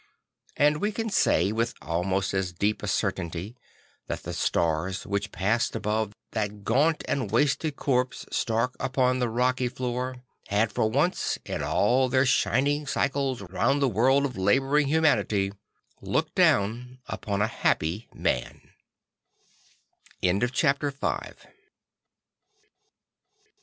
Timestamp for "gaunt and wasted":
6.63-7.75